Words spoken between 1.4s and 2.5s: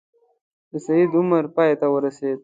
پای ته ورسېد.